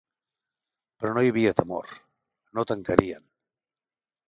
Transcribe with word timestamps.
Però 1.03 1.11
no 1.17 1.23
hi 1.25 1.29
havia 1.33 1.51
temor: 1.59 1.93
no 2.59 2.65
tancarien. 2.73 3.31